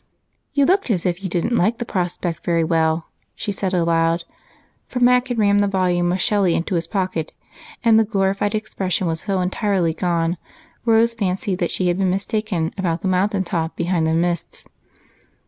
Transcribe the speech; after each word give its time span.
"You 0.55 0.65
look 0.65 0.89
as 0.89 1.05
if 1.05 1.21
you 1.23 1.29
didn't 1.29 1.55
like 1.55 1.77
the 1.77 1.85
prospect 1.85 2.43
very 2.43 2.63
well," 2.63 3.05
she 3.35 3.51
said 3.51 3.71
aloud, 3.71 4.23
for 4.87 4.99
Mac 4.99 5.27
had 5.27 5.37
rammed 5.37 5.59
the 5.61 5.67
volume 5.67 6.11
of 6.11 6.19
Shelley 6.19 6.55
into 6.55 6.73
his 6.73 6.87
pocket 6.87 7.33
and 7.83 7.99
the 7.99 8.03
glorified 8.03 8.55
expression 8.55 9.05
was 9.05 9.19
so 9.19 9.41
entirely 9.41 9.93
gone, 9.93 10.37
Rose 10.85 11.13
fancied 11.13 11.69
she 11.69 11.87
had 11.87 11.99
been 11.99 12.09
mistaken 12.09 12.73
about 12.79 13.03
the 13.03 13.07
mountaintop 13.07 13.75
behind 13.75 14.07
the 14.07 14.13
mists. 14.15 14.65